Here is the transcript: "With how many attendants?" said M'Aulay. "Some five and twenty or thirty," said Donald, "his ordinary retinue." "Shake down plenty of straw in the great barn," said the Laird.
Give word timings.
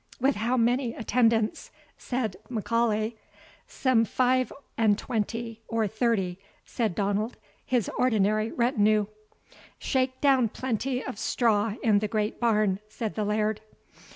"With 0.19 0.33
how 0.37 0.57
many 0.57 0.95
attendants?" 0.95 1.69
said 1.95 2.35
M'Aulay. 2.49 3.17
"Some 3.67 4.03
five 4.03 4.51
and 4.75 4.97
twenty 4.97 5.61
or 5.67 5.85
thirty," 5.87 6.39
said 6.65 6.95
Donald, 6.95 7.37
"his 7.63 7.87
ordinary 7.99 8.51
retinue." 8.51 9.05
"Shake 9.77 10.19
down 10.19 10.49
plenty 10.49 11.05
of 11.05 11.19
straw 11.19 11.75
in 11.83 11.99
the 11.99 12.07
great 12.07 12.39
barn," 12.39 12.79
said 12.89 13.13
the 13.13 13.23
Laird. 13.23 13.61